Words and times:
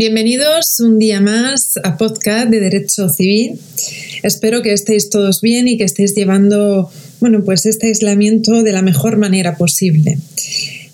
Bienvenidos 0.00 0.80
un 0.80 0.98
día 0.98 1.20
más 1.20 1.74
a 1.84 1.98
podcast 1.98 2.48
de 2.48 2.58
Derecho 2.58 3.10
Civil. 3.10 3.60
Espero 4.22 4.62
que 4.62 4.72
estéis 4.72 5.10
todos 5.10 5.42
bien 5.42 5.68
y 5.68 5.76
que 5.76 5.84
estéis 5.84 6.14
llevando, 6.14 6.90
bueno, 7.20 7.44
pues 7.44 7.66
este 7.66 7.88
aislamiento 7.88 8.62
de 8.62 8.72
la 8.72 8.80
mejor 8.80 9.18
manera 9.18 9.58
posible. 9.58 10.16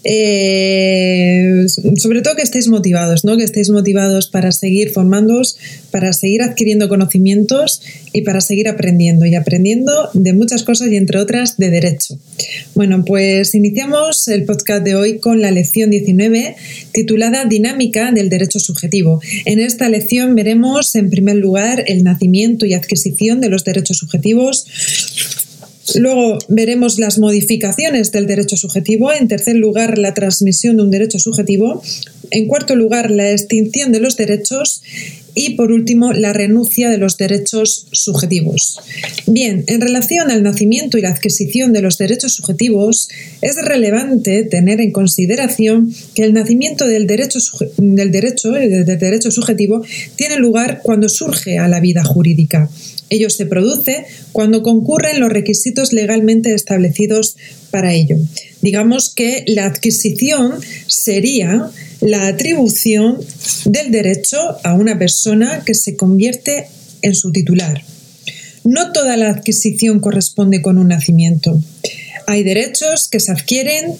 Eh, 0.09 1.66
sobre 1.96 2.23
todo 2.23 2.37
que 2.37 2.42
estéis 2.42 2.69
motivados, 2.69 3.24
¿no? 3.24 3.37
que 3.37 3.42
estéis 3.42 3.70
motivados 3.70 4.28
para 4.28 4.52
seguir 4.52 4.91
formándoos, 4.91 5.59
para 5.91 6.12
seguir 6.12 6.42
adquiriendo 6.42 6.88
conocimientos 6.88 7.83
y 8.12 8.23
para 8.23 8.41
seguir 8.41 8.69
aprendiendo 8.69 9.27
y 9.27 9.34
aprendiendo 9.34 10.11
de 10.14 10.33
muchas 10.33 10.62
cosas 10.62 10.92
y 10.92 10.97
entre 10.97 11.19
otras 11.19 11.56
de 11.56 11.70
derecho. 11.70 12.20
Bueno, 12.77 13.05
pues 13.05 13.52
iniciamos 13.56 14.28
el 14.28 14.45
podcast 14.45 14.84
de 14.84 14.95
hoy 14.95 15.19
con 15.19 15.41
la 15.41 15.50
lección 15.50 15.91
19 15.91 16.55
titulada 16.92 17.45
Dinámica 17.45 18.12
del 18.12 18.28
Derecho 18.28 18.61
Subjetivo. 18.61 19.20
En 19.45 19.58
esta 19.58 19.89
lección 19.89 20.36
veremos 20.36 20.95
en 20.95 21.11
primer 21.11 21.34
lugar 21.36 21.83
el 21.89 22.05
nacimiento 22.05 22.64
y 22.64 22.75
adquisición 22.75 23.41
de 23.41 23.48
los 23.48 23.64
derechos 23.64 23.98
subjetivos 23.98 24.67
Luego 25.95 26.39
veremos 26.48 26.98
las 26.98 27.19
modificaciones 27.19 28.11
del 28.12 28.27
derecho 28.27 28.56
subjetivo. 28.56 29.12
En 29.12 29.29
tercer 29.29 29.56
lugar, 29.56 29.98
la 29.98 30.15
transmisión 30.15 30.77
de 30.77 30.83
un 30.83 30.91
derecho 30.91 31.19
subjetivo. 31.19 31.83
En 32.31 32.48
cuarto 32.48 32.75
lugar, 32.75 33.11
la 33.11 33.31
extinción 33.31 33.92
de 33.92 34.01
los 34.01 34.17
derechos. 34.17 34.83
Y 35.34 35.51
por 35.51 35.70
último, 35.70 36.12
la 36.12 36.33
renuncia 36.33 36.89
de 36.89 36.97
los 36.97 37.19
derechos 37.19 37.87
subjetivos. 37.92 38.81
Bien, 39.27 39.64
en 39.67 39.83
relación 39.83 40.31
al 40.31 40.42
nacimiento 40.42 40.97
y 40.97 41.03
la 41.03 41.11
adquisición 41.11 41.75
de 41.75 41.83
los 41.83 41.98
derechos 41.98 42.34
subjetivos, 42.34 43.11
es 43.42 43.57
relevante 43.62 44.45
tener 44.45 44.81
en 44.81 44.92
consideración 44.92 45.95
que 46.14 46.25
el 46.25 46.33
nacimiento 46.33 46.87
del 46.87 47.07
derecho, 47.07 47.39
del 47.77 48.11
derecho, 48.11 48.51
del 48.53 48.98
derecho 48.98 49.31
subjetivo 49.31 49.84
tiene 50.17 50.39
lugar 50.39 50.81
cuando 50.83 51.11
surge 51.11 51.59
a 51.59 51.69
la 51.69 51.81
vida 51.81 52.03
jurídica. 52.03 52.70
Ello 53.08 53.30
se 53.30 53.46
produce 53.46 54.04
cuando 54.32 54.62
concurren 54.62 55.20
los 55.20 55.30
requisitos 55.30 55.92
legalmente 55.92 56.54
establecidos 56.54 57.36
para 57.70 57.92
ello. 57.92 58.16
Digamos 58.62 59.14
que 59.14 59.44
la 59.46 59.66
adquisición 59.66 60.54
sería 60.88 61.70
la 62.00 62.27
atribución 62.27 63.18
del 63.64 63.90
derecho 63.90 64.38
a 64.64 64.74
una 64.74 64.98
persona 64.98 65.62
que 65.64 65.74
se 65.74 65.96
convierte 65.96 66.68
en 67.02 67.14
su 67.14 67.32
titular. 67.32 67.82
No 68.64 68.92
toda 68.92 69.16
la 69.16 69.30
adquisición 69.30 70.00
corresponde 70.00 70.60
con 70.60 70.77
un 70.78 70.88
nacimiento. 70.88 71.60
Hay 72.27 72.42
derechos 72.42 73.08
que 73.08 73.20
se 73.20 73.30
adquieren 73.30 73.94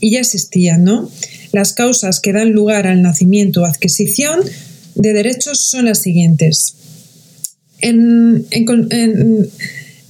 y 0.00 0.12
ya 0.12 0.20
existían, 0.20 0.84
¿no? 0.84 1.10
Las 1.52 1.74
causas 1.74 2.20
que 2.20 2.32
dan 2.32 2.52
lugar 2.52 2.86
al 2.86 3.02
nacimiento 3.02 3.62
o 3.62 3.64
adquisición 3.66 4.40
de 4.94 5.12
derechos 5.12 5.68
son 5.68 5.84
las 5.84 6.00
siguientes. 6.00 6.74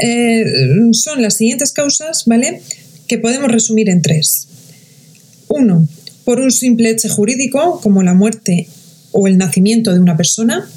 Eh, 0.03 0.45
son 0.93 1.21
las 1.23 1.37
siguientes 1.37 1.73
causas, 1.73 2.25
¿vale? 2.27 2.63
Que 3.07 3.19
podemos 3.19 3.51
resumir 3.53 3.91
en 3.91 4.03
tres. 4.03 4.49
Uno, 5.49 5.87
por 6.25 6.41
un 6.41 6.51
simple 6.51 6.91
hecho 6.91 7.09
jurídico, 7.09 7.81
como 7.83 8.03
la 8.03 8.15
muerte 8.15 8.69
o 9.13 9.27
el 9.27 9.37
nacimiento 9.37 9.93
de 9.93 10.01
una 10.01 10.17
persona. 10.17 10.69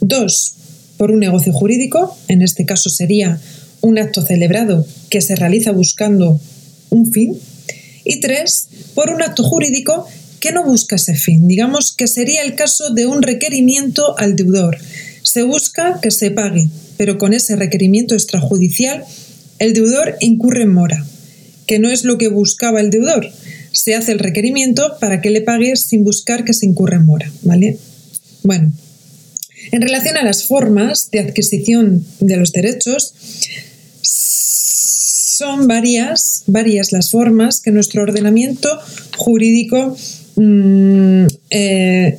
Dos, 0.00 0.54
por 0.96 1.10
un 1.10 1.20
negocio 1.20 1.52
jurídico, 1.52 2.16
en 2.28 2.42
este 2.42 2.66
caso 2.66 2.90
sería 2.90 3.40
un 3.80 3.98
acto 3.98 4.22
celebrado 4.22 4.86
que 5.08 5.20
se 5.20 5.36
realiza 5.36 5.72
buscando 5.72 6.40
un 6.90 7.12
fin. 7.12 7.38
Y 8.04 8.20
tres, 8.20 8.68
por 8.94 9.10
un 9.10 9.22
acto 9.22 9.44
jurídico 9.44 10.06
que 10.40 10.52
no 10.52 10.64
busca 10.64 10.96
ese 10.96 11.14
fin. 11.14 11.46
Digamos 11.48 11.92
que 11.92 12.06
sería 12.06 12.42
el 12.42 12.54
caso 12.54 12.90
de 12.90 13.06
un 13.06 13.22
requerimiento 13.22 14.18
al 14.18 14.36
deudor, 14.36 14.78
se 15.28 15.42
busca 15.42 16.00
que 16.00 16.10
se 16.10 16.30
pague, 16.30 16.70
pero 16.96 17.18
con 17.18 17.34
ese 17.34 17.54
requerimiento 17.54 18.14
extrajudicial 18.14 19.04
el 19.58 19.74
deudor 19.74 20.16
incurre 20.20 20.62
en 20.62 20.72
mora, 20.72 21.04
que 21.66 21.78
no 21.78 21.90
es 21.90 22.04
lo 22.04 22.16
que 22.16 22.28
buscaba 22.28 22.80
el 22.80 22.88
deudor. 22.88 23.28
Se 23.72 23.94
hace 23.94 24.12
el 24.12 24.20
requerimiento 24.20 24.96
para 25.00 25.20
que 25.20 25.28
le 25.28 25.42
pague 25.42 25.76
sin 25.76 26.02
buscar 26.02 26.44
que 26.44 26.54
se 26.54 26.64
incurra 26.64 26.96
en 26.96 27.04
mora, 27.04 27.30
¿vale? 27.42 27.76
Bueno, 28.42 28.72
en 29.70 29.82
relación 29.82 30.16
a 30.16 30.24
las 30.24 30.46
formas 30.46 31.10
de 31.10 31.20
adquisición 31.20 32.06
de 32.20 32.36
los 32.38 32.52
derechos, 32.52 33.12
son 34.00 35.66
varias, 35.66 36.44
varias 36.46 36.90
las 36.90 37.10
formas 37.10 37.60
que 37.60 37.70
nuestro 37.70 38.02
ordenamiento 38.02 38.78
jurídico 39.18 39.94
mm, 40.36 41.26
eh, 41.50 42.18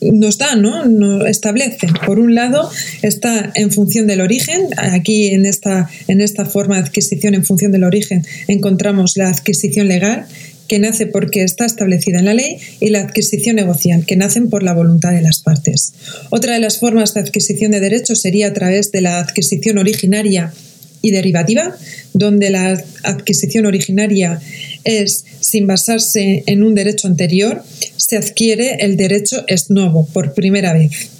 nos 0.00 0.38
da, 0.38 0.54
¿no? 0.56 0.84
Nos 0.86 1.26
establece. 1.26 1.88
Por 2.06 2.18
un 2.18 2.34
lado, 2.34 2.70
está 3.02 3.50
en 3.54 3.70
función 3.70 4.06
del 4.06 4.20
origen. 4.20 4.68
Aquí 4.76 5.28
en 5.28 5.46
esta, 5.46 5.88
en 6.06 6.20
esta 6.20 6.44
forma 6.44 6.76
de 6.76 6.82
adquisición 6.82 7.34
en 7.34 7.44
función 7.44 7.72
del 7.72 7.84
origen 7.84 8.24
encontramos 8.46 9.16
la 9.16 9.28
adquisición 9.28 9.88
legal, 9.88 10.26
que 10.66 10.78
nace 10.78 11.06
porque 11.06 11.42
está 11.42 11.64
establecida 11.64 12.18
en 12.18 12.26
la 12.26 12.34
ley, 12.34 12.58
y 12.78 12.90
la 12.90 13.00
adquisición 13.00 13.56
negocial, 13.56 14.04
que 14.04 14.16
nacen 14.16 14.50
por 14.50 14.62
la 14.62 14.74
voluntad 14.74 15.12
de 15.12 15.22
las 15.22 15.40
partes. 15.40 15.94
Otra 16.30 16.54
de 16.54 16.60
las 16.60 16.78
formas 16.78 17.14
de 17.14 17.20
adquisición 17.20 17.72
de 17.72 17.80
derechos 17.80 18.20
sería 18.20 18.48
a 18.48 18.52
través 18.52 18.92
de 18.92 19.00
la 19.00 19.18
adquisición 19.18 19.78
originaria 19.78 20.52
y 21.00 21.10
derivativa, 21.10 21.76
donde 22.12 22.50
la 22.50 22.82
adquisición 23.04 23.66
originaria 23.66 24.40
es 24.84 25.24
sin 25.40 25.66
basarse 25.66 26.42
en 26.46 26.62
un 26.62 26.74
derecho 26.74 27.06
anterior, 27.06 27.62
se 27.96 28.16
adquiere 28.16 28.76
el 28.80 28.96
derecho 28.96 29.44
es 29.46 29.70
nuevo 29.70 30.06
por 30.12 30.34
primera 30.34 30.72
vez. 30.72 31.10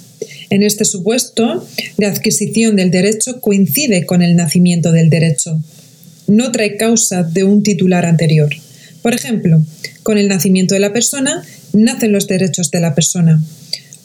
En 0.49 0.63
este 0.63 0.85
supuesto, 0.85 1.65
la 1.97 2.07
adquisición 2.07 2.75
del 2.75 2.91
derecho 2.91 3.39
coincide 3.39 4.05
con 4.05 4.21
el 4.21 4.35
nacimiento 4.35 4.91
del 4.91 5.09
derecho. 5.09 5.61
No 6.27 6.51
trae 6.51 6.77
causa 6.77 7.23
de 7.23 7.43
un 7.43 7.63
titular 7.63 8.05
anterior. 8.05 8.49
Por 9.01 9.13
ejemplo, 9.13 9.61
con 10.03 10.17
el 10.17 10.27
nacimiento 10.27 10.73
de 10.73 10.79
la 10.79 10.93
persona 10.93 11.43
nacen 11.73 12.11
los 12.11 12.27
derechos 12.27 12.71
de 12.71 12.79
la 12.79 12.95
persona. 12.95 13.41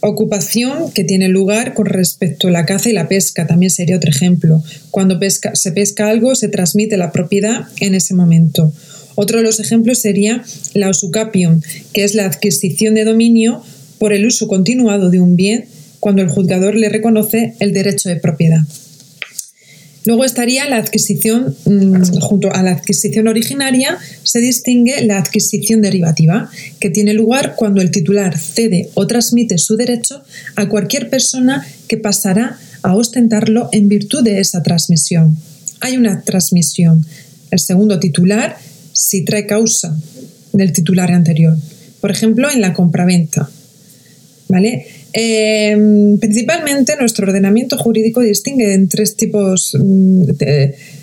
Ocupación 0.06 0.92
que 0.92 1.02
tiene 1.02 1.28
lugar 1.28 1.72
con 1.72 1.86
respecto 1.86 2.48
a 2.48 2.50
la 2.50 2.66
caza 2.66 2.90
y 2.90 2.92
la 2.92 3.08
pesca 3.08 3.46
también 3.46 3.70
sería 3.70 3.96
otro 3.96 4.10
ejemplo. 4.10 4.62
Cuando 4.90 5.18
se 5.54 5.72
pesca 5.72 6.10
algo 6.10 6.34
se 6.34 6.48
transmite 6.48 6.98
la 6.98 7.10
propiedad 7.10 7.68
en 7.80 7.94
ese 7.94 8.12
momento. 8.12 8.70
Otro 9.14 9.38
de 9.38 9.44
los 9.44 9.60
ejemplos 9.60 9.96
sería 9.96 10.44
la 10.74 10.90
usucapion, 10.90 11.62
que 11.94 12.04
es 12.04 12.14
la 12.14 12.26
adquisición 12.26 12.94
de 12.94 13.04
dominio 13.04 13.62
por 13.98 14.12
el 14.12 14.26
uso 14.26 14.46
continuado 14.46 15.08
de 15.08 15.20
un 15.20 15.36
bien 15.36 15.64
cuando 16.00 16.20
el 16.20 16.28
juzgador 16.28 16.74
le 16.74 16.90
reconoce 16.90 17.54
el 17.58 17.72
derecho 17.72 18.10
de 18.10 18.16
propiedad. 18.16 18.60
Luego 20.04 20.24
estaría 20.24 20.68
la 20.68 20.76
adquisición, 20.76 21.56
mm, 21.64 22.18
junto 22.20 22.52
a 22.52 22.62
la 22.62 22.72
adquisición 22.72 23.26
originaria, 23.26 23.98
se 24.22 24.40
distingue 24.40 25.04
la 25.04 25.18
adquisición 25.18 25.80
derivativa, 25.80 26.50
que 26.78 26.90
tiene 26.90 27.14
lugar 27.14 27.54
cuando 27.56 27.80
el 27.80 27.90
titular 27.90 28.38
cede 28.38 28.90
o 28.94 29.06
transmite 29.06 29.56
su 29.56 29.76
derecho 29.76 30.22
a 30.56 30.68
cualquier 30.68 31.08
persona 31.08 31.66
que 31.88 31.96
pasará 31.96 32.58
a 32.82 32.94
ostentarlo 32.94 33.70
en 33.72 33.88
virtud 33.88 34.22
de 34.22 34.40
esa 34.40 34.62
transmisión. 34.62 35.38
Hay 35.80 35.96
una 35.96 36.22
transmisión. 36.22 37.04
El 37.50 37.58
segundo 37.58 37.98
titular 37.98 38.58
si 38.92 39.24
trae 39.24 39.46
causa 39.46 39.96
del 40.52 40.72
titular 40.72 41.10
anterior. 41.10 41.56
Por 42.00 42.10
ejemplo, 42.10 42.50
en 42.50 42.60
la 42.60 42.74
compraventa. 42.74 43.48
¿Vale? 44.48 44.86
Em, 45.16 46.18
principalmente 46.18 46.96
nuestro 46.98 47.28
ordenamiento 47.28 47.78
jurídico 47.78 48.20
distingue 48.20 48.74
en 48.74 48.88
tres 48.88 49.14
tipos, 49.14 49.76
mm, 49.78 50.22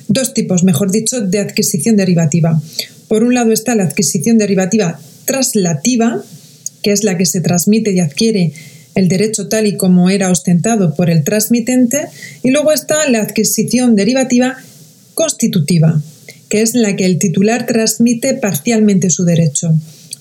dos 0.09 0.33
tipos, 0.33 0.65
mejor 0.65 0.91
dicho, 0.91 1.21
de 1.21 1.39
adquisición 1.39 1.95
derivativa. 1.95 2.61
Por 3.07 3.23
un 3.23 3.33
lado 3.33 3.53
está 3.53 3.73
la 3.73 3.83
adquisición 3.83 4.37
derivativa 4.37 4.99
traslativa, 5.23 6.21
que 6.83 6.91
es 6.91 7.05
la 7.05 7.17
que 7.17 7.25
se 7.25 7.39
transmite 7.39 7.93
y 7.93 8.01
adquiere 8.01 8.51
el 8.95 9.07
derecho 9.07 9.47
tal 9.47 9.65
y 9.65 9.77
como 9.77 10.09
era 10.09 10.29
ostentado 10.29 10.93
por 10.93 11.09
el 11.09 11.23
transmitente, 11.23 12.07
y 12.43 12.51
luego 12.51 12.73
está 12.73 13.09
la 13.09 13.21
adquisición 13.21 13.95
derivativa 13.95 14.57
constitutiva, 15.13 16.01
que 16.49 16.61
es 16.61 16.75
la 16.75 16.97
que 16.97 17.05
el 17.05 17.17
titular 17.17 17.65
transmite 17.65 18.33
parcialmente 18.33 19.09
su 19.09 19.23
derecho, 19.23 19.73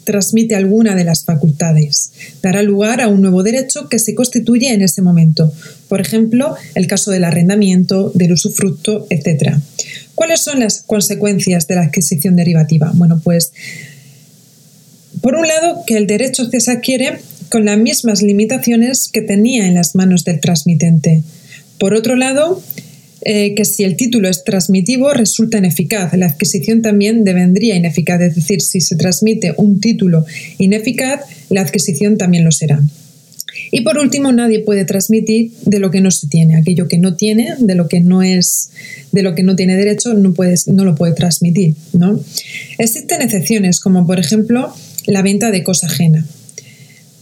transmite 0.05 0.55
alguna 0.55 0.95
de 0.95 1.05
las 1.05 1.25
facultades, 1.25 2.13
dará 2.43 2.63
lugar 2.63 3.01
a 3.01 3.09
un 3.09 3.23
nuevo 3.23 3.43
derecho 3.43 3.89
que 3.89 3.99
se 3.99 4.15
constituye 4.15 4.73
en 4.73 4.83
ese 4.83 5.03
momento, 5.03 5.53
por 5.89 6.01
ejemplo, 6.01 6.55
el 6.75 6.87
caso 6.87 7.11
del 7.11 7.25
arrendamiento, 7.25 8.11
del 8.15 8.33
usufructo, 8.33 9.07
etc. 9.11 9.57
¿Cuáles 10.15 10.41
son 10.41 10.61
las 10.61 10.83
consecuencias 10.83 11.67
de 11.67 11.75
la 11.77 11.83
adquisición 11.83 12.37
derivativa? 12.37 12.91
Bueno, 12.95 13.21
pues 13.23 13.53
por 15.21 15.35
un 15.35 15.47
lado, 15.47 15.83
que 15.87 15.97
el 15.97 16.07
derecho 16.07 16.49
se 16.51 16.71
adquiere 16.71 17.21
con 17.51 17.65
las 17.65 17.79
mismas 17.79 18.23
limitaciones 18.23 19.09
que 19.13 19.21
tenía 19.21 19.67
en 19.67 19.75
las 19.75 19.95
manos 19.95 20.25
del 20.25 20.41
transmitente. 20.41 21.23
Por 21.79 21.95
otro 21.95 22.17
lado, 22.17 22.63
eh, 23.23 23.55
que 23.55 23.65
si 23.65 23.85
el 23.85 23.97
título 23.97 24.29
es 24.29 24.45
transmitivo 24.45 25.13
resulta 25.13 25.59
ineficaz. 25.59 26.15
La 26.17 26.27
adquisición 26.27 26.83
también 26.83 27.25
devendría 27.25 27.77
ineficaz, 27.77 28.21
es 28.23 28.35
decir, 28.35 28.61
si 28.61 28.81
se 28.81 28.97
transmite 28.97 29.55
un 29.57 29.81
título 29.81 30.25
ineficaz, 30.59 31.21
la 31.51 31.61
adquisición 31.61 32.17
también 32.17 32.45
lo 32.45 32.53
será. 32.53 32.81
Y 33.73 33.83
por 33.83 33.99
último, 33.99 34.33
nadie 34.33 34.61
puede 34.61 34.85
transmitir 34.85 35.53
de 35.65 35.79
lo 35.79 35.91
que 35.91 36.01
no 36.01 36.11
se 36.11 36.29
tiene. 36.29 36.57
Aquello 36.57 36.89
que 36.89 36.99
no 36.99 37.15
tiene, 37.15 37.55
de 37.59 37.75
lo 37.75 37.89
que 37.89 38.01
no 38.01 38.23
es, 38.23 38.71
de 39.13 39.23
lo 39.23 39.35
que 39.35 39.43
no 39.43 39.57
tiene 39.57 39.77
derecho, 39.77 40.15
no, 40.15 40.35
puedes, 40.35 40.69
no 40.69 40.85
lo 40.85 40.95
puede 40.95 41.15
transmitir. 41.15 41.75
¿no? 41.93 42.21
Existen 42.79 43.23
excepciones, 43.23 43.81
como 43.81 44.07
por 44.07 44.19
ejemplo 44.19 44.73
la 45.07 45.23
venta 45.23 45.51
de 45.51 45.63
cosa 45.63 45.87
ajena. 45.87 46.27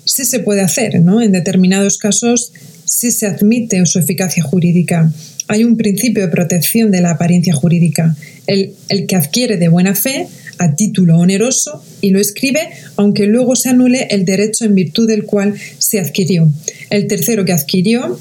Sí 0.05 0.25
se 0.25 0.41
puede 0.41 0.63
hacer, 0.63 1.03
¿no? 1.03 1.21
En 1.21 1.33
determinados 1.33 1.99
casos 1.99 2.53
sí 2.87 3.11
se 3.11 3.27
admite 3.27 3.85
su 3.85 3.99
eficacia 3.99 4.43
jurídica. 4.43 5.13
Hay 5.49 5.65
un 5.65 5.77
principio 5.77 6.23
de 6.23 6.29
protección 6.29 6.91
de 6.91 7.01
la 7.01 7.13
apariencia 7.13 7.55
jurídica. 7.55 8.15
El, 8.47 8.75
que 9.07 9.17
adquiere 9.17 9.57
de 9.57 9.69
buena 9.69 9.95
fe 9.95 10.29
a 10.59 10.75
título 10.75 11.19
oneroso 11.19 11.83
y 12.01 12.11
lo 12.11 12.21
escribe 12.21 12.61
aunque 12.97 13.27
luego 13.27 13.55
se 13.57 13.69
anule 13.69 14.09
el 14.11 14.25
derecho 14.25 14.65
en 14.65 14.75
virtud 14.75 15.09
del 15.09 15.25
cual 15.25 15.55
se 15.79 16.01
adquirió. 16.01 16.51
El 16.91 17.07
tercero 17.07 17.45
que 17.45 17.53
adquirió 17.53 18.19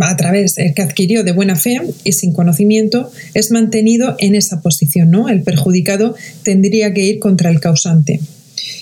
a 0.00 0.16
través, 0.16 0.58
el 0.58 0.74
que 0.74 0.82
adquirió 0.82 1.24
de 1.24 1.32
buena 1.32 1.56
fe 1.56 1.80
y 2.04 2.12
sin 2.12 2.32
conocimiento, 2.32 3.10
es 3.34 3.50
mantenido 3.50 4.16
en 4.18 4.34
esa 4.34 4.60
posición, 4.60 5.10
¿no? 5.10 5.28
El 5.28 5.42
perjudicado 5.42 6.14
tendría 6.44 6.94
que 6.94 7.04
ir 7.04 7.18
contra 7.18 7.50
el 7.50 7.60
causante. 7.60 8.20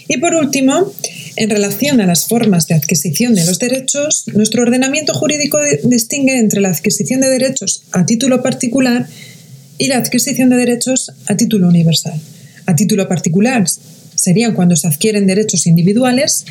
Y 0.08 0.18
por 0.18 0.34
último, 0.34 0.92
en 1.36 1.50
relación 1.50 2.00
a 2.00 2.06
las 2.06 2.26
formas 2.26 2.66
de 2.66 2.74
adquisición 2.74 3.34
de 3.34 3.44
los 3.44 3.58
derechos, 3.58 4.24
nuestro 4.34 4.62
ordenamiento 4.62 5.14
jurídico 5.14 5.58
distingue 5.84 6.38
entre 6.38 6.60
la 6.60 6.70
adquisición 6.70 7.20
de 7.20 7.28
derechos 7.28 7.82
a 7.92 8.04
título 8.06 8.42
particular 8.42 9.06
y 9.78 9.88
la 9.88 9.98
adquisición 9.98 10.50
de 10.50 10.56
derechos 10.56 11.12
a 11.26 11.36
título 11.36 11.68
universal. 11.68 12.20
A 12.66 12.74
título 12.74 13.08
particular 13.08 13.64
serían 14.14 14.54
cuando 14.54 14.76
se 14.76 14.88
adquieren 14.88 15.26
derechos 15.26 15.66
individuales 15.66 16.44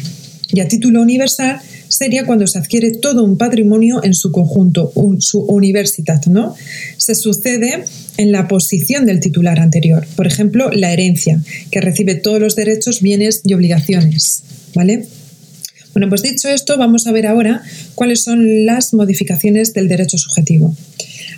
y 0.51 0.61
a 0.61 0.67
título 0.67 1.01
universal 1.01 1.59
sería 1.87 2.25
cuando 2.25 2.47
se 2.47 2.57
adquiere 2.57 2.91
todo 2.91 3.23
un 3.23 3.37
patrimonio 3.37 4.03
en 4.03 4.13
su 4.13 4.31
conjunto, 4.31 4.91
su 5.19 5.41
universidad, 5.41 6.25
¿no? 6.25 6.55
Se 6.97 7.15
sucede 7.15 7.83
en 8.17 8.31
la 8.31 8.47
posición 8.47 9.05
del 9.05 9.19
titular 9.19 9.59
anterior. 9.59 10.07
Por 10.15 10.27
ejemplo, 10.27 10.71
la 10.71 10.91
herencia, 10.91 11.41
que 11.71 11.81
recibe 11.81 12.15
todos 12.15 12.39
los 12.39 12.55
derechos, 12.55 13.01
bienes 13.01 13.41
y 13.45 13.53
obligaciones, 13.53 14.43
¿vale? 14.73 15.07
Bueno, 15.93 16.09
pues 16.09 16.21
dicho 16.21 16.49
esto, 16.49 16.77
vamos 16.77 17.07
a 17.07 17.11
ver 17.11 17.25
ahora 17.25 17.63
cuáles 17.95 18.23
son 18.23 18.65
las 18.65 18.93
modificaciones 18.93 19.73
del 19.73 19.87
derecho 19.87 20.17
subjetivo. 20.17 20.75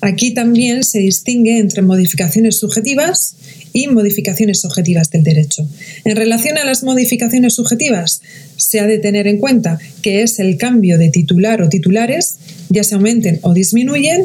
Aquí 0.01 0.33
también 0.33 0.83
se 0.83 0.99
distingue 0.99 1.59
entre 1.59 1.81
modificaciones 1.83 2.57
subjetivas 2.57 3.35
y 3.71 3.87
modificaciones 3.87 4.65
objetivas 4.65 5.09
del 5.11 5.23
derecho. 5.23 5.67
En 6.03 6.15
relación 6.15 6.57
a 6.57 6.65
las 6.65 6.83
modificaciones 6.83 7.53
subjetivas, 7.55 8.21
se 8.57 8.79
ha 8.79 8.87
de 8.87 8.97
tener 8.97 9.27
en 9.27 9.37
cuenta 9.37 9.79
que 10.01 10.23
es 10.23 10.39
el 10.39 10.57
cambio 10.57 10.97
de 10.97 11.09
titular 11.09 11.61
o 11.61 11.69
titulares, 11.69 12.37
ya 12.69 12.83
se 12.83 12.95
aumenten 12.95 13.39
o 13.43 13.53
disminuyen, 13.53 14.23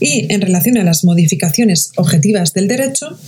y 0.00 0.32
en 0.32 0.40
relación 0.40 0.78
a 0.78 0.84
las 0.84 1.04
modificaciones 1.04 1.90
objetivas 1.96 2.54
del 2.54 2.68
derecho, 2.68 3.18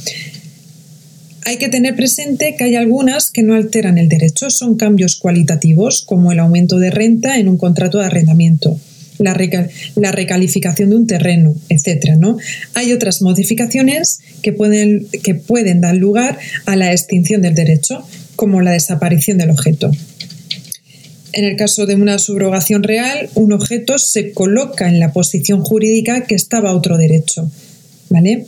hay 1.45 1.57
que 1.57 1.69
tener 1.69 1.97
presente 1.97 2.55
que 2.57 2.65
hay 2.65 2.77
algunas 2.77 3.31
que 3.31 3.43
no 3.43 3.55
alteran 3.55 3.99
el 3.99 4.09
derecho, 4.09 4.51
son 4.51 4.77
cambios 4.77 5.17
cualitativos, 5.17 6.03
como 6.03 6.33
el 6.33 6.39
aumento 6.39 6.79
de 6.79 6.91
renta 6.91 7.39
en 7.39 7.49
un 7.49 7.57
contrato 7.57 7.99
de 7.99 8.07
arrendamiento 8.07 8.79
la, 9.19 10.13
recalificación 10.13 10.91
de 10.91 10.97
un 10.97 11.07
terreno, 11.07 11.55
etc. 11.69 12.17
¿no? 12.19 12.39
Hay 12.75 12.93
otras 12.93 13.23
modificaciones 13.23 14.21
que 14.43 14.53
pueden, 14.53 15.09
que 15.23 15.35
pueden 15.35 15.81
dar 15.81 15.97
lugar 15.97 16.39
a 16.67 16.77
la 16.77 16.93
extinción 16.93 17.43
del 17.43 17.55
derecho, 17.55 18.05
como 18.37 18.61
la 18.61 18.73
desaparición 18.73 19.39
del 19.39 19.51
objeto. 19.51 19.91
En 21.33 21.45
el 21.45 21.57
caso 21.57 21.87
de 21.87 21.95
una 21.95 22.19
subrogación 22.19 22.83
real, 22.83 23.29
un 23.35 23.53
objeto 23.53 23.99
se 23.99 24.33
coloca 24.33 24.89
en 24.89 24.99
la 24.99 25.13
posición 25.13 25.63
jurídica 25.63 26.25
que 26.25 26.35
estaba 26.35 26.75
otro 26.75 26.97
derecho. 26.97 27.51
¿vale? 28.09 28.47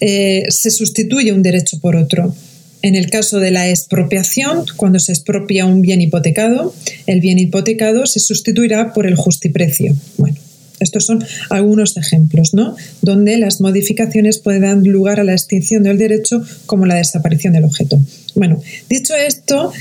Eh, 0.00 0.44
se 0.50 0.70
sustituye 0.70 1.32
un 1.32 1.42
derecho 1.42 1.78
por 1.80 1.96
otro. 1.96 2.34
En 2.80 2.94
el 2.94 3.10
caso 3.10 3.40
de 3.40 3.50
la 3.50 3.68
expropiación, 3.68 4.64
cuando 4.76 5.00
se 5.00 5.12
expropia 5.12 5.66
un 5.66 5.82
bien 5.82 6.00
hipotecado, 6.00 6.72
el 7.06 7.20
bien 7.20 7.38
hipotecado 7.38 8.06
se 8.06 8.20
sustituirá 8.20 8.92
por 8.92 9.06
el 9.06 9.16
justiprecio. 9.16 9.96
Bueno, 10.16 10.36
estos 10.78 11.04
son 11.04 11.24
algunos 11.50 11.96
ejemplos, 11.96 12.54
¿no? 12.54 12.76
Donde 13.02 13.36
las 13.38 13.60
modificaciones 13.60 14.38
pueden 14.38 14.62
dar 14.62 14.76
lugar 14.76 15.18
a 15.18 15.24
la 15.24 15.32
extinción 15.32 15.82
del 15.82 15.98
derecho 15.98 16.40
como 16.66 16.86
la 16.86 16.94
desaparición 16.94 17.52
del 17.52 17.64
objeto. 17.64 17.98
Bueno, 18.36 18.62
dicho 18.88 19.14
esto, 19.16 19.72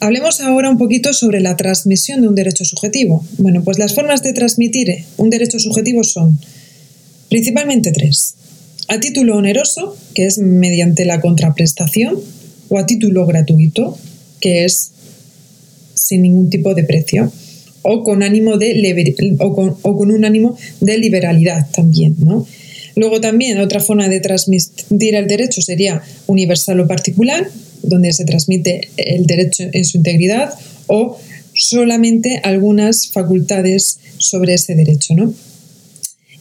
hablemos 0.00 0.40
ahora 0.40 0.70
un 0.70 0.78
poquito 0.78 1.12
sobre 1.12 1.40
la 1.40 1.54
transmisión 1.56 2.22
de 2.22 2.28
un 2.28 2.34
derecho 2.34 2.64
subjetivo. 2.64 3.26
Bueno, 3.36 3.62
pues 3.62 3.78
las 3.78 3.94
formas 3.94 4.22
de 4.22 4.32
transmitir 4.32 5.04
un 5.18 5.28
derecho 5.28 5.58
subjetivo 5.58 6.02
son 6.02 6.38
principalmente 7.28 7.92
tres 7.92 8.36
a 8.88 9.00
título 9.00 9.36
oneroso, 9.36 9.96
que 10.14 10.26
es 10.26 10.38
mediante 10.38 11.04
la 11.04 11.20
contraprestación, 11.20 12.20
o 12.68 12.78
a 12.78 12.86
título 12.86 13.26
gratuito, 13.26 13.98
que 14.40 14.64
es 14.64 14.92
sin 15.94 16.22
ningún 16.22 16.50
tipo 16.50 16.74
de 16.74 16.84
precio, 16.84 17.32
o 17.82 18.02
con, 18.02 18.22
ánimo 18.22 18.58
de 18.58 19.36
o 19.38 19.54
con, 19.54 20.10
un 20.10 20.24
ánimo 20.24 20.56
de 20.80 20.98
liberalidad 20.98 21.68
también. 21.70 22.16
¿no? 22.18 22.46
Luego 22.96 23.20
también 23.20 23.58
otra 23.58 23.80
forma 23.80 24.08
de 24.08 24.20
transmitir 24.20 25.14
el 25.14 25.26
derecho 25.26 25.62
sería 25.62 26.02
universal 26.26 26.80
o 26.80 26.88
particular, 26.88 27.48
donde 27.82 28.12
se 28.12 28.24
transmite 28.24 28.88
el 28.96 29.26
derecho 29.26 29.64
en 29.72 29.84
su 29.84 29.98
integridad 29.98 30.54
o 30.86 31.18
solamente 31.54 32.40
algunas 32.42 33.08
facultades 33.08 33.98
sobre 34.18 34.54
ese 34.54 34.74
derecho. 34.74 35.14
¿no? 35.14 35.32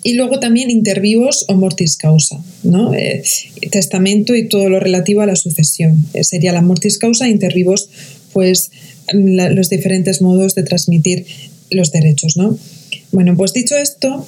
Y 0.06 0.14
luego 0.14 0.40
también 0.40 0.70
intervivos 0.70 1.46
o 1.48 1.56
mortis 1.56 1.98
causa, 1.98 2.40
¿no? 2.62 2.94
Eh, 2.94 3.24
testamento 3.72 4.36
y 4.36 4.48
todo 4.48 4.70
lo 4.70 4.80
relativo 4.80 5.22
a 5.22 5.26
la 5.26 5.36
sucesión. 5.36 6.06
Eh, 6.14 6.24
sería 6.24 6.54
la 6.54 6.62
mortis 6.62 7.00
causa, 7.00 7.28
intervivos, 7.28 7.90
pues 8.32 8.70
los 9.12 9.68
diferentes 9.70 10.22
modos 10.22 10.54
de 10.54 10.62
transmitir 10.62 11.26
los 11.72 11.92
derechos, 11.92 12.38
¿no? 12.38 12.56
Bueno, 13.12 13.36
pues 13.36 13.54
dicho 13.54 13.78
esto, 13.78 14.28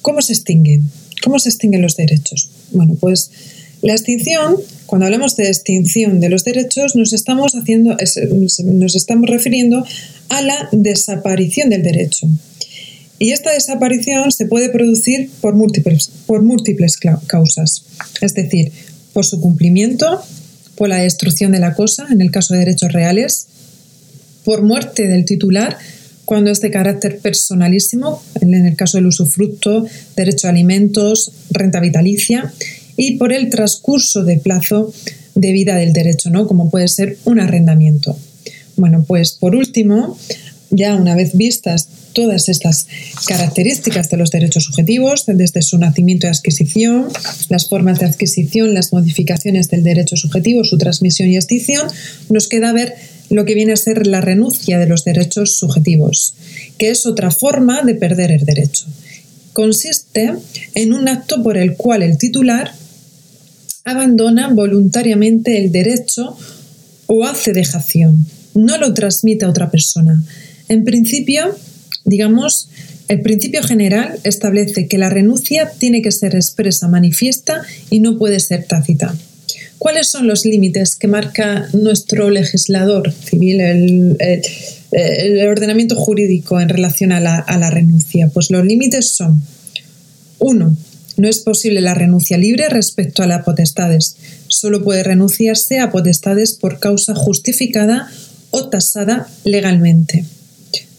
¿cómo 0.00 0.22
se 0.22 0.32
extinguen? 0.32 0.90
¿Cómo 1.22 1.38
se 1.38 1.50
extinguen 1.50 1.82
los 1.82 1.98
derechos? 1.98 2.48
Bueno, 2.72 2.96
pues 2.98 3.30
la 3.82 3.92
extinción, 3.92 4.56
cuando 4.86 5.04
hablamos 5.04 5.36
de 5.36 5.48
extinción 5.48 6.20
de 6.20 6.30
los 6.30 6.44
derechos, 6.44 6.96
nos 6.96 7.12
estamos 7.12 7.52
haciendo, 7.54 7.94
nos 8.64 8.96
estamos 8.96 9.28
refiriendo 9.28 9.84
a 10.30 10.40
la 10.40 10.70
desaparición 10.72 11.68
del 11.68 11.82
derecho. 11.82 12.26
Y 13.22 13.32
esta 13.32 13.52
desaparición 13.52 14.32
se 14.32 14.46
puede 14.46 14.70
producir 14.70 15.30
por 15.42 15.54
múltiples, 15.54 16.10
por 16.26 16.42
múltiples 16.42 16.96
causas, 17.26 17.84
es 18.22 18.32
decir, 18.32 18.72
por 19.12 19.26
su 19.26 19.42
cumplimiento, 19.42 20.22
por 20.74 20.88
la 20.88 20.96
destrucción 20.96 21.52
de 21.52 21.58
la 21.58 21.74
cosa, 21.74 22.06
en 22.10 22.22
el 22.22 22.30
caso 22.30 22.54
de 22.54 22.60
derechos 22.60 22.94
reales, 22.94 23.46
por 24.42 24.62
muerte 24.62 25.06
del 25.06 25.26
titular, 25.26 25.76
cuando 26.24 26.50
es 26.50 26.62
de 26.62 26.70
carácter 26.70 27.18
personalísimo, 27.18 28.22
en 28.40 28.54
el 28.54 28.74
caso 28.74 28.96
del 28.96 29.08
usufructo, 29.08 29.84
derecho 30.16 30.46
a 30.46 30.50
alimentos, 30.50 31.30
renta 31.50 31.78
vitalicia, 31.80 32.54
y 32.96 33.18
por 33.18 33.34
el 33.34 33.50
transcurso 33.50 34.24
de 34.24 34.38
plazo 34.38 34.94
de 35.34 35.52
vida 35.52 35.76
del 35.76 35.92
derecho, 35.92 36.30
¿no? 36.30 36.46
como 36.46 36.70
puede 36.70 36.88
ser 36.88 37.18
un 37.26 37.38
arrendamiento. 37.38 38.16
Bueno, 38.76 39.04
pues 39.06 39.32
por 39.32 39.54
último, 39.54 40.16
ya 40.70 40.96
una 40.96 41.14
vez 41.14 41.36
vistas 41.36 41.86
todas 42.12 42.48
estas 42.48 42.86
características 43.26 44.10
de 44.10 44.16
los 44.16 44.30
derechos 44.30 44.64
subjetivos, 44.64 45.24
desde 45.26 45.62
su 45.62 45.78
nacimiento 45.78 46.26
y 46.26 46.30
adquisición, 46.30 47.08
las 47.48 47.68
formas 47.68 47.98
de 47.98 48.06
adquisición, 48.06 48.74
las 48.74 48.92
modificaciones 48.92 49.68
del 49.68 49.82
derecho 49.82 50.16
subjetivo, 50.16 50.64
su 50.64 50.78
transmisión 50.78 51.28
y 51.30 51.36
extinción, 51.36 51.88
nos 52.28 52.48
queda 52.48 52.72
ver 52.72 52.94
lo 53.30 53.44
que 53.44 53.54
viene 53.54 53.72
a 53.72 53.76
ser 53.76 54.06
la 54.06 54.20
renuncia 54.20 54.78
de 54.78 54.86
los 54.86 55.04
derechos 55.04 55.56
subjetivos, 55.56 56.34
que 56.78 56.90
es 56.90 57.06
otra 57.06 57.30
forma 57.30 57.82
de 57.82 57.94
perder 57.94 58.32
el 58.32 58.44
derecho. 58.44 58.86
Consiste 59.52 60.32
en 60.74 60.92
un 60.92 61.08
acto 61.08 61.42
por 61.42 61.56
el 61.56 61.76
cual 61.76 62.02
el 62.02 62.18
titular 62.18 62.72
abandona 63.84 64.48
voluntariamente 64.48 65.58
el 65.58 65.72
derecho 65.72 66.36
o 67.06 67.24
hace 67.24 67.52
dejación, 67.52 68.26
no 68.54 68.78
lo 68.78 68.94
transmite 68.94 69.44
a 69.44 69.48
otra 69.48 69.70
persona. 69.70 70.22
En 70.68 70.84
principio, 70.84 71.56
Digamos, 72.04 72.68
el 73.08 73.20
principio 73.20 73.62
general 73.62 74.18
establece 74.24 74.86
que 74.86 74.98
la 74.98 75.10
renuncia 75.10 75.72
tiene 75.78 76.00
que 76.00 76.12
ser 76.12 76.34
expresa, 76.34 76.88
manifiesta 76.88 77.62
y 77.90 78.00
no 78.00 78.18
puede 78.18 78.40
ser 78.40 78.64
tácita. 78.64 79.14
¿Cuáles 79.78 80.08
son 80.08 80.26
los 80.26 80.44
límites 80.44 80.94
que 80.94 81.08
marca 81.08 81.66
nuestro 81.72 82.28
legislador 82.28 83.12
civil, 83.12 83.60
el, 83.62 85.48
ordenamiento 85.48 85.96
jurídico 85.96 86.60
en 86.60 86.68
relación 86.68 87.12
a 87.12 87.20
la, 87.20 87.70
renuncia? 87.70 88.28
Pues 88.28 88.50
los 88.50 88.64
límites 88.64 89.12
son, 89.12 89.42
1. 90.38 90.76
No 91.16 91.28
es 91.28 91.38
posible 91.40 91.80
la 91.80 91.94
renuncia 91.94 92.36
libre 92.36 92.68
respecto 92.68 93.22
a 93.22 93.26
las 93.26 93.42
potestades. 93.42 94.16
Solo 94.48 94.84
puede 94.84 95.02
renunciarse 95.02 95.80
a 95.80 95.90
potestades 95.90 96.52
por 96.52 96.78
causa 96.78 97.14
justificada 97.14 98.10
o 98.50 98.68
tasada 98.68 99.28
legalmente. 99.44 100.26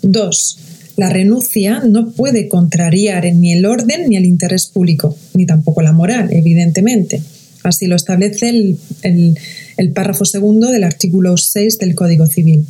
2. 0.02 0.58
La 1.02 1.10
renuncia 1.10 1.80
no 1.80 2.12
puede 2.12 2.48
contrariar 2.48 3.26
ni 3.34 3.54
el 3.54 3.66
orden 3.66 4.08
ni 4.08 4.18
el 4.18 4.26
interés 4.28 4.68
público, 4.68 5.18
ni 5.34 5.48
tampoco 5.48 5.82
la 5.82 5.94
moral, 5.94 6.30
evidentemente. 6.32 7.24
Así 7.64 7.88
lo 7.88 7.96
establece 7.96 8.78
el, 9.02 9.92
párrafo 9.96 10.26
segundo 10.26 10.70
del 10.70 10.84
artículo 10.84 11.38
6 11.38 11.80
del 11.80 11.96
Código 11.96 12.28
Civil. 12.28 12.68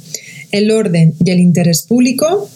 El 0.53 0.71
orden 0.71 1.13
y 1.25 1.29
el 1.31 1.41
interés 1.41 1.83
público 1.83 2.49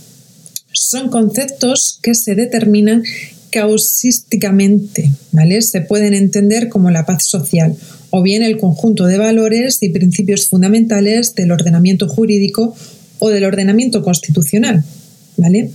son 0.72 1.10
conceptos 1.10 2.00
que 2.02 2.16
se 2.16 2.36
determinan 2.36 3.04
causísticamente, 3.50 5.12
¿vale? 5.34 5.62
Se 5.62 5.82
pueden 5.82 6.14
entender 6.14 6.70
como 6.70 6.90
la 6.90 7.06
paz 7.06 7.26
social 7.26 7.76
o 8.12 8.22
bien 8.22 8.44
el 8.44 8.56
conjunto 8.60 9.08
de 9.08 9.18
valores 9.18 9.80
y 9.84 9.90
principios 9.90 10.48
fundamentales 10.48 11.36
del 11.36 11.52
ordenamiento 11.52 12.08
jurídico 12.08 12.74
o 13.20 13.30
del 13.30 13.44
ordenamiento 13.44 14.04
constitucional, 14.04 14.86
¿vale? 15.38 15.72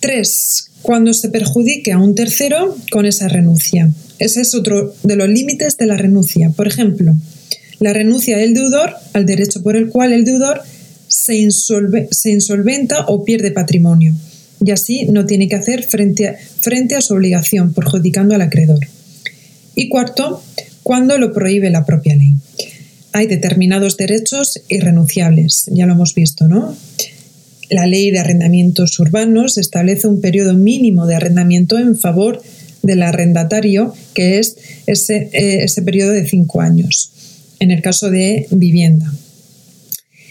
Tres, 0.00 0.70
cuando 0.82 1.12
se 1.12 1.28
perjudique 1.28 1.92
a 1.92 1.98
un 1.98 2.14
tercero 2.14 2.76
con 2.90 3.06
esa 3.06 3.28
renuncia. 3.28 3.90
Ese 4.18 4.42
es 4.42 4.54
otro 4.54 4.94
de 5.02 5.16
los 5.16 5.28
límites 5.28 5.76
de 5.76 5.86
la 5.86 5.96
renuncia. 5.96 6.50
Por 6.50 6.66
ejemplo, 6.66 7.14
la 7.78 7.92
renuncia 7.92 8.36
del 8.36 8.54
deudor 8.54 8.94
al 9.12 9.26
derecho 9.26 9.62
por 9.62 9.76
el 9.76 9.88
cual 9.88 10.12
el 10.12 10.24
deudor 10.24 10.62
se, 11.08 11.48
se 11.50 12.30
insolventa 12.30 13.06
o 13.06 13.24
pierde 13.24 13.50
patrimonio 13.50 14.14
y 14.64 14.70
así 14.70 15.06
no 15.06 15.26
tiene 15.26 15.48
que 15.48 15.56
hacer 15.56 15.84
frente 15.84 16.28
a, 16.28 16.36
frente 16.36 16.94
a 16.94 17.00
su 17.00 17.14
obligación, 17.14 17.72
perjudicando 17.72 18.34
al 18.34 18.42
acreedor. 18.42 18.86
Y 19.74 19.88
cuarto, 19.88 20.42
cuando 20.82 21.16
lo 21.18 21.32
prohíbe 21.32 21.70
la 21.70 21.86
propia 21.86 22.14
ley. 22.14 22.36
Hay 23.12 23.26
determinados 23.26 23.96
derechos 23.96 24.60
irrenunciables, 24.68 25.66
ya 25.72 25.86
lo 25.86 25.94
hemos 25.94 26.14
visto, 26.14 26.46
¿no? 26.46 26.76
La 27.70 27.86
ley 27.86 28.10
de 28.10 28.18
arrendamientos 28.18 28.98
urbanos 28.98 29.58
establece 29.58 30.06
un 30.06 30.20
periodo 30.20 30.54
mínimo 30.54 31.06
de 31.06 31.14
arrendamiento 31.14 31.78
en 31.78 31.96
favor 31.96 32.42
del 32.82 33.02
arrendatario, 33.02 33.94
que 34.14 34.38
es 34.38 34.56
ese, 34.86 35.30
eh, 35.32 35.64
ese 35.64 35.82
periodo 35.82 36.12
de 36.12 36.26
cinco 36.26 36.60
años, 36.60 37.12
en 37.58 37.70
el 37.70 37.82
caso 37.82 38.10
de 38.10 38.46
vivienda 38.50 39.12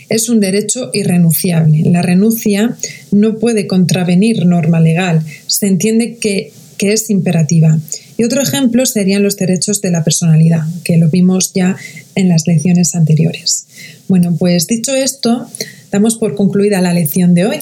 es 0.09 0.27
un 0.27 0.39
derecho 0.39 0.89
irrenunciable. 0.93 1.83
La 1.89 2.01
renuncia 2.01 2.75
no 3.11 3.37
puede 3.37 3.67
contravenir 3.67 4.45
norma 4.45 4.79
legal. 4.79 5.23
Se 5.47 5.67
entiende 5.67 6.17
que, 6.17 6.51
es 6.81 7.09
imperativa. 7.09 7.77
Y 8.17 8.23
otro 8.23 8.41
ejemplo 8.41 8.85
serían 8.85 9.21
los 9.21 9.35
derechos 9.35 9.81
de 9.81 9.91
la 9.91 10.05
personalidad, 10.05 10.61
que 10.85 10.95
lo 10.95 11.09
vimos 11.09 11.51
ya 11.53 11.75
en 12.15 12.29
las 12.29 12.47
lecciones 12.47 12.95
anteriores. 12.95 13.65
Bueno, 14.07 14.37
pues 14.39 14.65
dicho 14.65 14.95
esto, 14.95 15.45
damos 15.91 16.17
por 16.17 16.35
concluida 16.35 16.81
la 16.81 16.93
lección 16.93 17.33
de 17.33 17.45
hoy. 17.45 17.57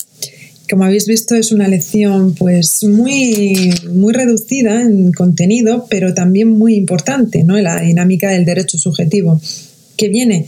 Como 0.70 0.84
habéis 0.84 1.08
visto, 1.08 1.36
es 1.36 1.52
una 1.52 1.68
lección 1.68 2.36
pues 2.36 2.84
muy, 2.84 3.74
muy 3.94 4.14
reducida 4.14 4.82
en 4.82 5.14
contenido, 5.14 5.88
pero 5.90 6.14
también 6.14 6.50
muy 6.50 6.76
importante, 6.76 7.44
¿no? 7.44 7.58
La 7.58 7.80
dinámica 7.80 8.30
del 8.30 8.44
derecho 8.44 8.78
subjetivo, 8.78 9.40
que 9.96 10.10
viene 10.10 10.46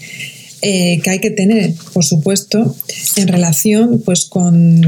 eh, 0.61 0.99
que 1.01 1.09
hay 1.09 1.19
que 1.19 1.29
tener, 1.29 1.73
por 1.93 2.03
supuesto, 2.03 2.75
en 3.15 3.29
relación, 3.29 4.01
pues 4.03 4.25
con, 4.25 4.81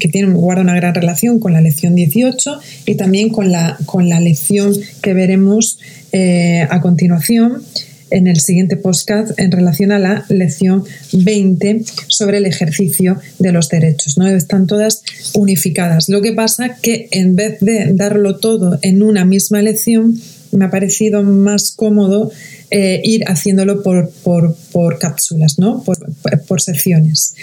que 0.00 0.08
tiene, 0.08 0.32
guarda 0.32 0.62
una 0.62 0.74
gran 0.74 0.96
relación 0.96 1.38
con 1.38 1.52
la 1.52 1.60
lección 1.60 1.94
18 1.94 2.58
y 2.86 2.96
también 2.96 3.28
con 3.28 3.52
la, 3.52 3.78
con 3.86 4.08
la 4.08 4.18
lección 4.18 4.74
que 5.00 5.14
veremos 5.14 5.78
eh, 6.10 6.66
a 6.68 6.80
continuación 6.80 7.62
en 8.10 8.26
el 8.26 8.40
siguiente 8.40 8.76
podcast 8.76 9.38
en 9.38 9.50
relación 9.50 9.92
a 9.92 9.98
la 9.98 10.24
lección 10.28 10.84
20 11.12 11.82
sobre 12.08 12.38
el 12.38 12.46
ejercicio 12.46 13.18
de 13.38 13.52
los 13.52 13.68
derechos. 13.68 14.18
¿no? 14.18 14.26
Están 14.26 14.66
todas 14.66 15.02
unificadas. 15.34 16.08
Lo 16.08 16.22
que 16.22 16.32
pasa 16.32 16.76
que 16.80 17.08
en 17.10 17.36
vez 17.36 17.60
de 17.60 17.92
darlo 17.94 18.36
todo 18.36 18.78
en 18.82 19.02
una 19.02 19.24
misma 19.24 19.62
lección, 19.62 20.20
me 20.56 20.66
ha 20.66 20.70
parecido 20.70 21.22
más 21.22 21.72
cómodo 21.72 22.30
eh, 22.70 23.00
ir 23.04 23.22
haciéndolo 23.28 23.82
por, 23.82 24.10
por, 24.24 24.98
cápsulas, 24.98 25.58
¿no? 25.58 25.84
Por, 25.84 26.60
secciones. 26.60 27.34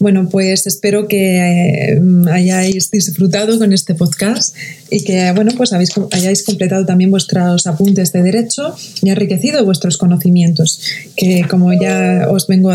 Bueno, 0.00 0.28
pues 0.28 0.66
espero 0.66 1.06
que 1.06 1.36
eh, 1.36 2.00
hayáis 2.32 2.90
disfrutado 2.90 3.58
con 3.58 3.72
este 3.72 3.94
podcast 3.94 4.56
y 4.90 5.04
que, 5.04 5.30
bueno, 5.32 5.52
pues 5.56 5.72
habéis, 5.72 5.92
hayáis 6.10 6.42
completado 6.42 6.84
también 6.84 7.12
vuestros 7.12 7.66
apuntes 7.68 8.12
de 8.12 8.22
derecho 8.22 8.74
y 9.02 9.10
enriquecido 9.10 9.64
vuestros 9.64 9.98
conocimientos, 9.98 10.80
que 11.16 11.44
como 11.48 11.72
ya 11.72 12.26
os 12.28 12.48
vengo 12.48 12.72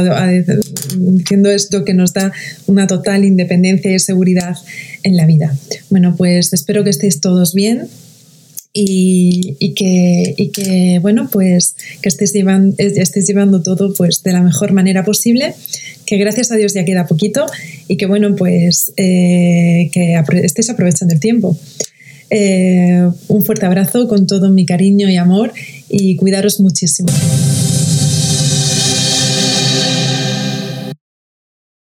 diciendo, 0.98 1.50
es 1.50 1.74
lo 1.74 1.84
que 1.84 1.94
nos 1.94 2.14
da 2.14 2.32
una 2.68 2.88
total 2.88 3.26
independencia 3.26 3.92
y 3.94 4.00
seguridad 4.00 4.56
en 5.04 5.18
la 5.18 5.26
vida. 5.26 5.58
Bueno, 5.90 6.16
pues 6.16 6.54
espero 6.54 6.86
que 6.86 6.92
estéis 6.92 7.20
todos 7.20 7.54
bien 7.54 7.90
y, 8.80 9.74
que, 9.74 10.52
que, 10.54 11.00
bueno, 11.02 11.30
pues 11.32 11.76
que 12.02 12.10
estés 12.10 12.34
llevando, 12.34 12.76
estés 12.78 13.28
llevando 13.28 13.64
todo 13.64 13.94
pues 13.94 14.22
de 14.24 14.34
la 14.34 14.42
mejor 14.42 14.74
manera 14.74 15.04
posible, 15.04 15.56
que 16.06 16.18
gracias 16.18 16.52
a 16.52 16.56
Dios 16.56 16.74
ya 16.74 16.86
queda 16.86 17.08
poquito 17.08 17.46
y 17.88 17.98
que 17.98 18.06
bueno, 18.06 18.36
pues 18.36 18.94
eh, 18.98 19.90
que 19.92 20.22
estés 20.44 20.70
aprovechando 20.70 21.14
el 21.14 21.20
tiempo. 21.20 21.58
Eh, 22.30 23.10
un 23.30 23.44
fuerte 23.44 23.66
abrazo 23.66 24.08
con 24.08 24.28
todo 24.28 24.52
mi 24.52 24.66
cariño 24.66 25.10
y 25.10 25.16
amor 25.16 25.54
y 25.90 26.16
cuidaros 26.18 26.60
muchísimo. 26.60 27.10